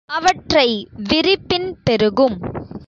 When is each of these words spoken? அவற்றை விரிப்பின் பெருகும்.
அவற்றை 0.09 0.67
விரிப்பின் 1.09 1.69
பெருகும். 1.83 2.37